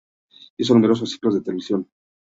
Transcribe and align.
Hizo 0.57 0.73
numerosos 0.73 1.11
ciclos 1.11 1.35
en 1.35 1.43
televisión. 1.43 1.87